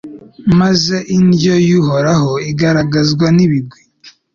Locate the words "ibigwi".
3.45-3.81